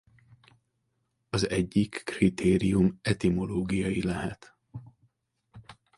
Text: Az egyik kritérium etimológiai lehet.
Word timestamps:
Az 1.29 1.49
egyik 1.49 2.01
kritérium 2.05 2.99
etimológiai 3.01 4.01
lehet. 4.03 4.57